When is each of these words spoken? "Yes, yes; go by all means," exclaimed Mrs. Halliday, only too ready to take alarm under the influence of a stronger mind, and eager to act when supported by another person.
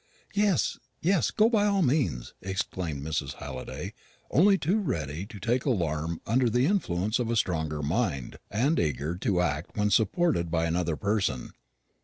"Yes, 0.33 0.79
yes; 0.99 1.29
go 1.29 1.47
by 1.47 1.65
all 1.67 1.83
means," 1.83 2.33
exclaimed 2.41 3.05
Mrs. 3.05 3.33
Halliday, 3.33 3.93
only 4.31 4.57
too 4.57 4.79
ready 4.79 5.27
to 5.27 5.39
take 5.39 5.63
alarm 5.63 6.19
under 6.25 6.49
the 6.49 6.65
influence 6.65 7.19
of 7.19 7.29
a 7.29 7.35
stronger 7.35 7.83
mind, 7.83 8.39
and 8.49 8.79
eager 8.79 9.15
to 9.17 9.41
act 9.41 9.77
when 9.77 9.91
supported 9.91 10.49
by 10.49 10.65
another 10.65 10.95
person. 10.95 11.51